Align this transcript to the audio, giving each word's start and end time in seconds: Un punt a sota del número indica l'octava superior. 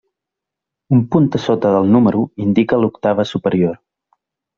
Un 0.95 1.01
punt 1.15 1.27
a 1.39 1.41
sota 1.43 1.73
del 1.75 1.91
número 1.97 2.23
indica 2.45 2.79
l'octava 2.85 3.27
superior. 3.33 3.77